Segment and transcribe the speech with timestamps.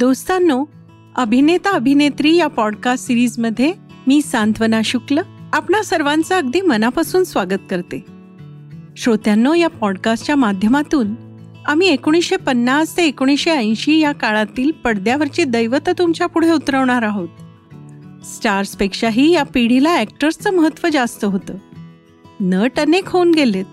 [0.00, 0.64] दोस्तांनो
[1.16, 3.72] अभिनेता अभिनेत्री या पॉडकास्ट सिरीजमध्ये
[4.06, 5.18] मी सांत्वना शुक्ल
[5.52, 8.04] आपणा सर्वांचं अगदी मनापासून स्वागत करते.
[8.96, 11.14] श्रोत्यांनो या पॉडकास्टच्या माध्यमातून
[11.66, 17.28] आम्ही एकोणीसशे पन्नास ते एकोणीसशे ऐंशी या काळातील पडद्यावरची दैवत तुमच्यापुढे उतरवणार आहोत.
[18.24, 21.54] स्टार्सपेक्षाही या पिढीला ॲक्टर्सचं महत्त्व जास्त होतं.
[22.40, 23.64] नट अनेक होऊन गेलेत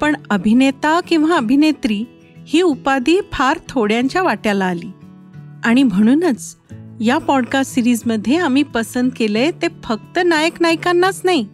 [0.00, 2.04] पण अभिनेता किंवा अभिनेत्री
[2.48, 4.90] ही उपाधी फार थोड्यांच्या वाट्याला आली.
[5.64, 6.56] आणि म्हणूनच
[7.00, 11.46] या पॉडकास्ट सिरीजमध्ये आम्ही पसंत केलंय ते फक्त नायक नायिकांनाच नाही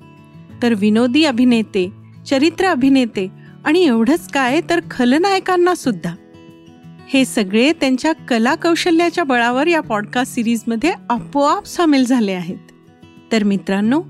[0.62, 1.92] तर विनोदी अभिनेते
[2.27, 3.28] चरित्र अभिनेते
[3.64, 6.14] आणि एवढंच काय तर खलनायकांना सुद्धा.
[7.09, 12.58] हे सगळे त्यांच्या कला कौशल्याच्या बळावर या पॉडकास्ट सिरीजमध्ये आपोआप सामील झाले आहेत.
[13.33, 14.02] तर मित्रांनो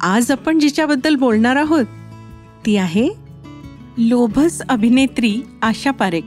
[0.00, 1.84] आज आपण जिच्याबद्दल बोलणार आहोत
[2.66, 3.08] ती आहे
[3.98, 6.22] लोभस अभिनेत्री आशा पारेख.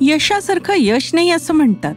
[0.00, 1.94] यशासारखं यश नाही असं म्हणतात.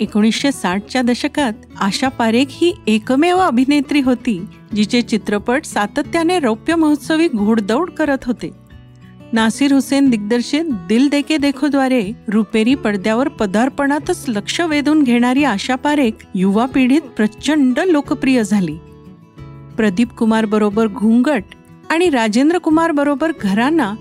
[0.00, 4.40] एकोणीसशे साठच्या दशकात आशा पारेख ही एकमेव अभिनेत्री होती
[4.74, 8.50] जिचे चित्रपट सातत्याने रौप्य महोत्सवी घोडदौड करत होते.
[9.32, 16.66] नासिर हुसेन दिग्दर्शित दिल देके देखोद्वारे रुपेरी पडद्यावर पदार्पणातच लक्ष वेधून घेणारी आशा पारेख युवा
[16.66, 18.76] पिढीत प्रचंड लोकप्रिय झाली.
[19.76, 21.42] प्रदीप कुमार बरोबर घुंगट
[21.90, 23.94] आणि राजेंद्र कुमार बरोबर घराना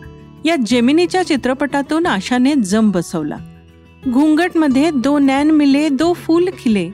[0.47, 3.37] या जेमिनीच्या चित्रपटातून आशाने जम बसवला.
[4.09, 6.91] घुंगटमध्ये दो नैन मिले दो फूल खिले.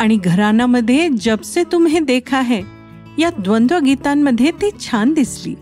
[0.00, 2.62] आणि घरानामध्ये जबसे तुम्हे देखा है
[3.18, 5.54] या द्वंद्व गीतांमध्ये ती छान दिसली.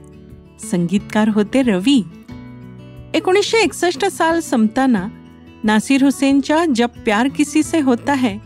[0.71, 2.05] संगीतकार होते रवी.
[3.15, 5.09] एकोणीसशे एकसष्ट साल संपताना
[5.65, 8.37] नासिर हुसेनच्या जब प्यार किसी से होता है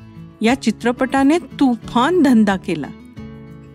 [0.43, 2.89] या चित्रपटाने तुफान धंदा केला.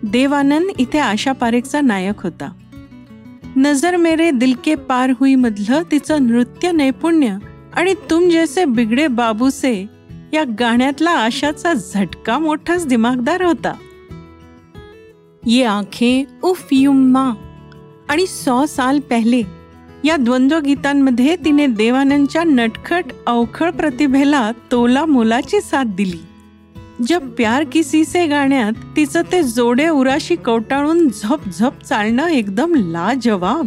[0.04, 2.52] देवानंद इथे आशा पारेखचा नायक होता.
[3.58, 7.38] नजर मेरे दिल के पार हुई मधलं तिचं नृत्य नैपुण्य.
[7.74, 9.86] आणि तुम जैसे बिगडे बाबूसे
[10.34, 13.74] या गाण्यातला आशाचा झटका मोठाच दिमागदार होता.
[15.46, 17.32] ये आंखें उफ युम्मा
[18.10, 19.42] आणि सौ साल पहिले
[20.04, 26.29] या द्वंद्व गीतांमध्ये तिने देवानंदच्या नटखट अवखळ प्रतिभेला तोला मोलाची साथ दिली.
[27.08, 33.66] जब प्यार किसी से गाण्यात तिचं ते जोडे उराशी कवटाळून झप झप चालणं एकदम लाजवाब.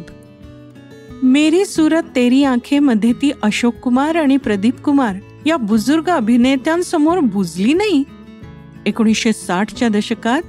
[1.23, 5.17] मेरी सुरत तेरी आंखे मध्ये ती अशोक कुमार आणि प्रदीप कुमार
[5.47, 8.05] या बुजुर्ग अभिनेत्यांसमोर बुजली नाही?
[8.87, 10.43] एकोणीसशे साठच्या दशकात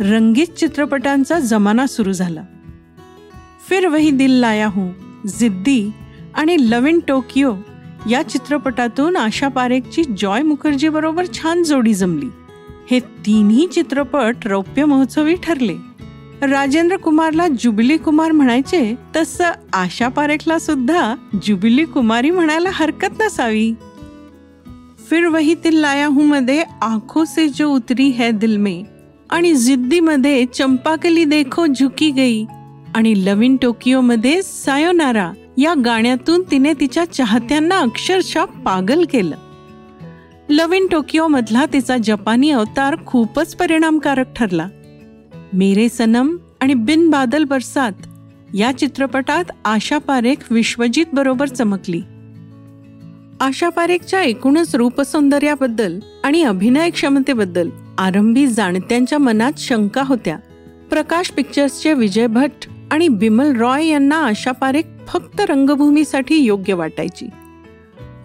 [0.00, 2.42] रंगीत चित्रपटांचा जमाना सुरू झाला.
[3.68, 4.88] फिर वही दिल लाया हूं
[5.28, 5.90] जिद्दी
[6.34, 7.54] आणि लव इन टोकियो
[8.10, 12.28] या चित्रपटातून आशा पारेखची जॉय मुखर्जी बरोबर छान जोडी जमली.
[12.90, 15.74] हे तिन्ही चित्रपट रौप्य महोत्सवी ठरले.
[16.42, 23.72] राजेंद्र कुमारला जुबिली कुमार म्हणायचे तसं आशा पारेखला सुद्धा जुबिली कुमारी म्हणायला हरकत नसावी.
[25.10, 28.84] फिर वही तिल लाया हूं मध्ये आंखो से जो उतरी है दिल में.
[29.30, 32.44] आणि जिद्दी मध्ये चंपाकली देखो झुकी गई.
[32.94, 35.32] आणि लविन टोकियो मध्ये सायोनारा.
[35.56, 39.36] या गाण्यातून तिने तिच्या चाहत्यांना अक्षरशः पागल केलं.
[40.48, 44.68] लविन टोकियो मधला तिचा जपानी अवतार खूपच परिणामकारक ठरला.
[45.52, 47.92] मेरे सनम आणि बिन बादल बरसात
[48.54, 52.00] या चित्रपटात आशा पारेख विश्वजित बरोबर चमकली.
[53.40, 60.36] आशा पारेखच्या एकूणच रूपसौंदर्याबद्दल आणि अभिनय क्षमतेबद्दल आरंभी जाणत्यांच्या मनात शंका होत्या.
[60.90, 67.26] प्रकाश पिक्चर्सचे विजय भट्ट आणि बिमल रॉय यांना आशा पारेख फक्त रंगभूमीसाठी योग्य वाटायची.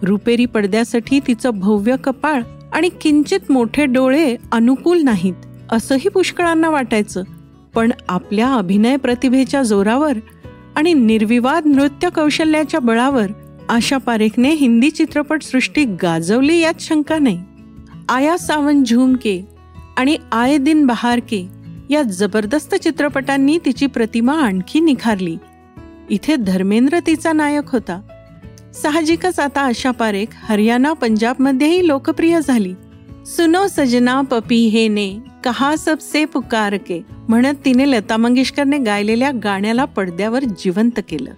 [0.02, 2.42] रुपेरी पडद्यासाठी तिचं भव्य कपाळ
[2.72, 5.34] आणि किंचित मोठे डोळे अनुकूल नाहीत
[5.72, 7.22] असंही पुष्कळांना वाटायचं.
[7.74, 10.12] पण आपल्या अभिनय प्रतिभेच्या जोरावर
[10.76, 13.30] आणि निर्विवाद नृत्य कौशल्याच्या बळावर
[13.68, 17.40] आशा पारेखने हिंदी चित्रपटसृष्टी गाजवली यात शंका नाही.
[18.08, 19.48] आया सावन झूमके
[19.96, 21.48] आणि आय दिन बहार के
[21.90, 25.36] या जबरदस्त चित्रपटांनी तिची प्रतिमा आणखी निखारली.
[26.10, 28.00] इथे धर्मेंद्र तिचा नायक होता.
[28.82, 32.74] साहजिकच आता आशा पारेख हरियाणा पंजाबमध्येही लोकप्रिय झाली.
[33.26, 39.84] सुनो सजना पपी हे ने कहा सबसे पुकार के म्हणत तिने लता मंगेशकरने गायलेल्या गाण्याला
[39.84, 41.30] पडद्यावर जिवंत केलं.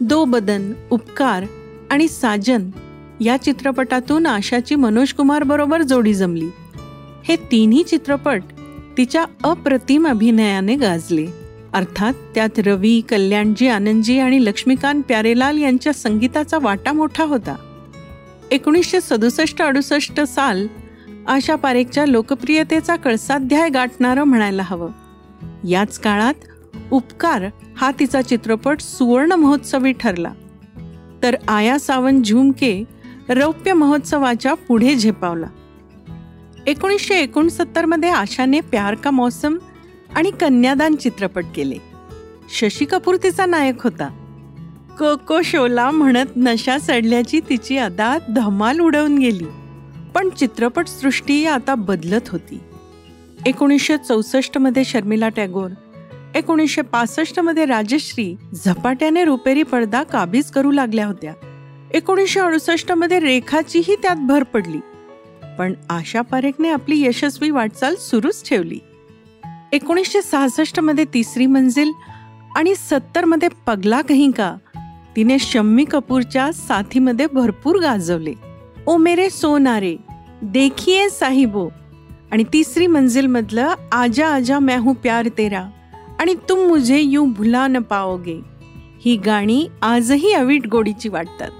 [0.00, 1.44] दो बदन उपकार
[1.90, 2.70] आणि साजन
[3.20, 6.48] या चित्रपटातून आशाची मनोज कुमार बरोबर जोडी जमली.
[7.24, 8.42] हे तिन्ही चित्रपट
[8.98, 11.45] तिच्या अप्रतिम अभिनयाने गाजले.
[11.76, 17.56] अर्थात त्यात रवी कल्याणजी आनंदजी आणि लक्ष्मीकांत प्यारेलाल यांच्या संगीताचा वाटा मोठा होता.
[18.50, 20.66] एकोणीसशे सदुसष्ट अडुसष्ट साल
[21.26, 24.88] आशा पारेखच्या लोकप्रियतेचा कळसाध्याय गाठणारं म्हणायला हवं.
[25.68, 26.34] याच काळात
[26.90, 27.44] उपकार
[27.76, 30.32] हा तिचा चित्रपट सुवर्ण महोत्सवी ठरला.
[31.22, 32.84] तर आया सावंत झुमके
[33.28, 35.46] रौप्य महोत्सवाच्या पुढे झेपावला.
[36.66, 39.58] एकोणीसशे एकोणसत्तरमध्ये आशाने प्यार का मौसम
[40.14, 41.76] आणि कन्यादान चित्रपट केले.
[42.54, 44.08] शशी कपूर तिचा नायक होता.
[44.98, 49.46] कोको शोला म्हणत नशा सडल्याची तिची अदा धमाल उडवून गेली.
[50.14, 52.60] पण चित्रपटसृष्टी आता बदलत होती.
[53.46, 55.70] एकोणीसशे चौसष्टमध्ये शर्मिला टॅगोर
[56.34, 61.32] एकोणीसशे पासष्टमध्ये राजश्री झपाट्याने रुपेरी पडदा काबीज करू लागल्या होत्या.
[61.94, 64.78] एकोणीसशे अडुसष्टमध्ये रेखाचीही त्यात भर पडली.
[65.58, 68.78] पण आशा पारेखने आपली यशस्वी वाटचाल सुरूच ठेवली.
[69.72, 71.92] एकोणीसशे सहासष्टमध्ये तिसरी मंजिल
[72.56, 74.56] आणि सत्तरमध्ये पगला कहीं का?
[75.16, 78.34] तिने शम्मी कपूरच्या साथीमध्ये भरपूर गाजवले.
[78.86, 79.96] ओ मेरे सोनारे
[80.42, 81.68] देखिये साहिबो.
[82.32, 85.66] आणि तिसरी मंजिल मधलं आजा आजा मैं हूं प्यार तेरा.
[86.20, 88.40] आणि तुम मुझे यू भुला न पाओगे.
[89.04, 91.50] ही गाणी आजही अवीट गोडीची वाटतात.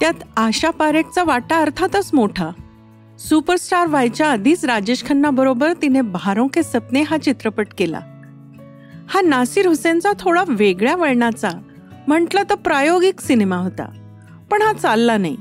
[0.00, 2.48] त्यात आशा पारेखचा वाटा अर्थातच मोठा.
[3.18, 8.00] सुपरस्टार व्हायच्या आधीच राजेश खन्ना बरोबर तिने भारों के सपने हा चित्रपट केला.
[9.08, 11.50] हा नासिर हुसेनचा थोडा वेगळ्या वळणाचा
[12.08, 13.84] म्हटलं तर प्रायोगिक सिनेमा होता
[14.50, 15.36] पण हा चालला नाही.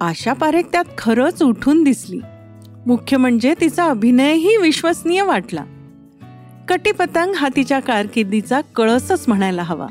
[0.00, 2.20] आशा पारेख त्यात खरंच उठून दिसली.
[2.86, 5.64] मुख्य म्हणजे तिचा अभिनयही विश्वसनीय वाटला.
[6.68, 9.86] कटीपतंग हा तिच्या कारकिर्दीचा कळसच म्हणायला हवा.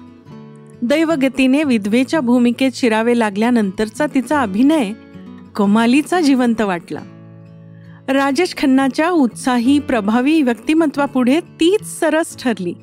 [0.81, 4.91] दैवगतीने विधवेच्या भूमिकेत शिरावे लागल्यानंतरचा तिचा अभिनय
[5.55, 7.01] कमालीचा जिवंत वाटला.
[8.07, 12.73] राजेश खन्नाच्या उत्साही प्रभावी व्यक्तिमत्वापुढे तीच सरस ठरली.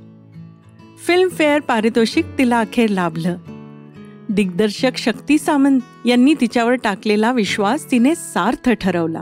[1.07, 3.37] फिल्मफेअर पारितोषिक तिला अखेर लाभलं.
[4.29, 9.21] दिग्दर्शक शक्ती सामंत यांनी तिच्यावर टाकलेला विश्वास तिने सार्थ ठरवला.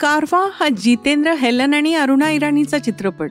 [0.00, 3.30] कारवा हा जितेंद्र हेलन आणि अरुणा इराणीचा चित्रपट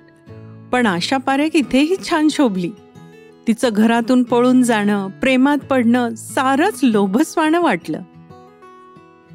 [0.71, 2.71] पण आशा पारेख इथेही छान शोभली.
[3.47, 8.01] तिचं घरातून पळून जाणं प्रेमात पडणं सारंच लोभस्वाणं वाटलं.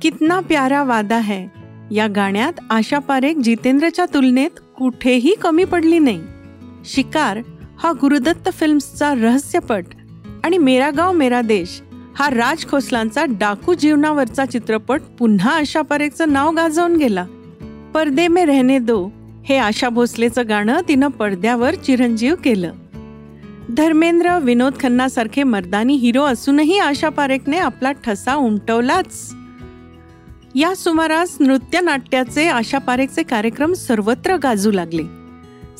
[0.02, 1.46] कितना प्यारा वादा है।
[1.90, 6.20] या गाण्यात आशा पारेख जितेंद्रच्या तुलनेत कुठेही कमी पडली नाही।
[6.84, 7.38] शिकार
[7.78, 9.84] हा गुरुदत्त फिल्म्सचा रहस्यपट
[10.44, 11.80] आणि मेरा गाव मेरा देश
[12.16, 17.24] हा राज खोसलांचा डाकू जीवनावरचा चित्रपट पुन्हा आशा पारेखचं नाव गाजवून गेला।
[17.94, 19.10] परदे में रहने दो
[19.44, 22.72] हे आशा भोसलेचं गाणं तिनं पडद्यावर चिरंजीव केलं।
[23.76, 29.34] धर्मेंद्र विनोद खन्नासारखे मर्दानी हिरो असूनही आशा पारेखने आपला ठसा उमटवलाच।
[30.54, 35.02] या सुमारास नृत्य नाट्याचे आशा पारेखचे कार्यक्रम सर्वत्र गाजू लागले.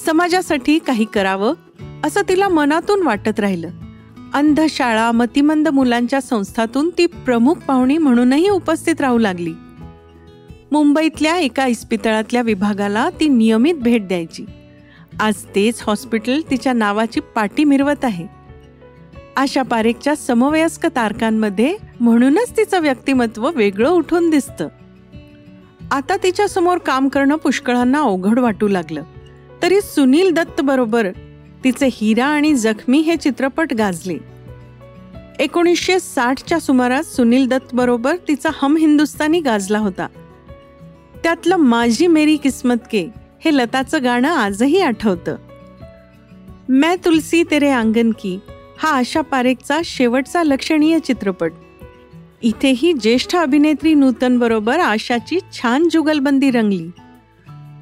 [0.07, 1.55] समाजासाठी काही करावं
[2.05, 3.69] असं तिला मनातून वाटत राहिलं.
[4.35, 9.53] अंधशाळा मतिमंद मुलांच्या संस्थातून ती प्रमुख पाहुणी म्हणूनही उपस्थित राहू लागली.
[10.73, 14.45] मुंबईतल्या एका इस्पितळातल्या विभागाला ती नियमित भेट द्यायची.
[15.21, 18.38] आज तेच हॉस्पिटल तिच्या नावाची पाटी मिरवत आहे.
[19.39, 24.69] अशा पारेखच्या समवयस्क तारकांमध्ये म्हणूनच तिचं व्यक्तिमत्व वेगळं उठून दिसतं.
[25.91, 29.03] आता तिच्या समोर काम करणं पुष्कळांना अवघड वाटू लागलं.
[29.63, 31.09] तरी सुनील दत्त बरोबर
[31.65, 34.19] तिचे हिरा आणि जखमी हे चित्रपट गाजले.
[35.39, 40.07] एकोणीसशे साठच्या सुमारास सुनील दत्त बरोबर तिचा हम हिंदुस्तानी गाजला होता.
[41.23, 43.09] त्यातलं माझी मेरी किस्मत के
[43.45, 45.37] हे लताचं गाणं आजही आठवतं.
[46.69, 48.39] मैं तुलसी तेरे आंगन की
[48.83, 51.53] हा आशा पारेखचा शेवटचा लक्षणीय चित्रपट.
[52.43, 56.89] इथेही ज्येष्ठ अभिनेत्री नूतन बरोबर आशाची छान जुगलबंदी रंगली.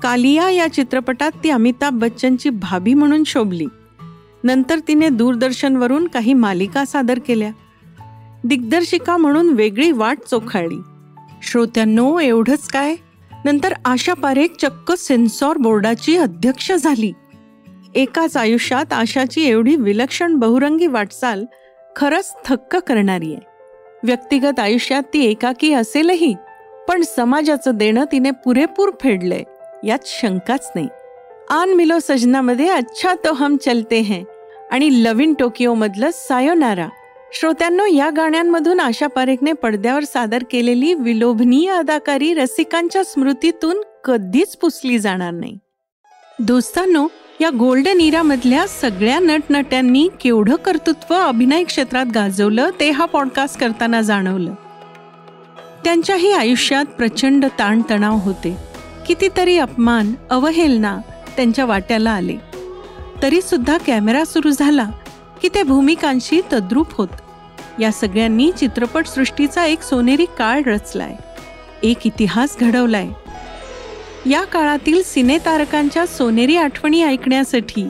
[0.02, 3.66] कालिया या चित्रपटात ती अमिताभ बच्चनची भाभी म्हणून शोभली.
[4.44, 7.50] नंतर तिने दूरदर्शनवरून काही मालिका सादर केल्या.
[8.44, 10.78] दिग्दर्शिका म्हणून वेगळी वाट चोखाळली.
[11.42, 12.96] श्रोत्यांनो एवढंच काय?
[13.44, 17.12] नंतर आशा पारेख चक्क सेन्सॉर बोर्डाची अध्यक्ष झाली.
[17.96, 21.44] एकाच आयुष्यात आशाची एवढी विलक्षण बहुरंगी वाटचाल
[21.96, 23.46] खरंच थक्क करणारी आहे.
[24.02, 26.34] व्यक्तिगत आयुष्यात ती एकाकी असेलही
[26.88, 29.42] पण समाजाचं देणं तिने पुरेपूर फेडलंय
[29.84, 30.88] यात शंकाच नाही.
[31.50, 34.22] आन मिलो सजनामध्ये अच्छा तो हम चलते हैं
[34.70, 36.88] आणि लविन टोकियो मधलं सायोनारा.
[37.32, 45.32] श्रोत्यांनो या गाण्यांमधून आशा पारेखने पडद्यावर सादर केलेली विलोभनीय अदाकारी रसिकांच्या स्मृतीतून कधीच पुसली जाणार
[45.32, 45.58] नाही.
[46.38, 47.06] दोस्तांनो
[47.40, 54.54] या गोल्डन इरामधल्या सगळ्या नटनट्यांनी केवढं कर्तृत्व अभिनय क्षेत्रात गाजवलं ते हा पॉडकास्ट करताना जाणवलं.
[55.84, 58.56] त्यांच्याही आयुष्यात प्रचंड ताणतणाव होते.
[59.06, 60.98] कितीतरी अपमान अवहेलना
[61.36, 62.36] त्यांच्या वाट्याला आले.
[63.22, 64.90] तरीसुद्धा कॅमेरा सुरू झाला
[65.42, 67.08] की ते भूमिकांशी तद्रूप होत.
[67.80, 71.16] या सगळ्यांनी चित्रपटसृष्टीचा एक सोनेरी काळ रचलाय.
[71.82, 73.08] एक इतिहास घडवलाय.
[74.26, 77.88] या काळातील सिनेतारकांच्या सोनेरी आठवणी ऐकण्यासाठी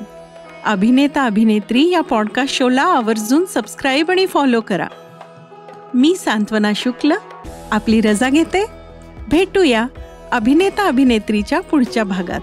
[0.64, 4.86] अभिनेता अभिनेत्री या पॉडकास्ट शोला आवर्जून सबस्क्राईब आणि फॉलो करा.
[5.94, 7.12] मी सांत्वना शुक्ल
[7.72, 8.66] आपली रजा घेते.
[9.30, 9.86] भेटूया
[10.32, 12.40] अभिनेता अभिनेत्रीच्या पुढच्या भागात.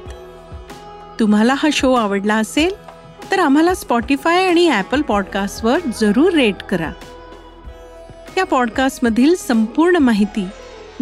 [1.20, 2.74] तुम्हाला हा शो आवडला असेल
[3.32, 6.92] तर आम्हाला स्पॉटीफाय आणि ॲपल पॉडकास्टवर जरूर रेट करा.
[8.38, 10.48] या पॉडकास्टमधील संपूर्ण माहिती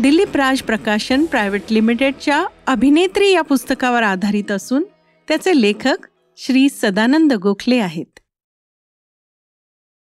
[0.02, 4.84] दिलीप राज प्रकाशन प्रायव्हेट लिमिटेडच्या अभिनेत्री या पुस्तकावर आधारित असून
[5.28, 8.20] त्याचे लेखक श्री सदानंद गोखले आहेत.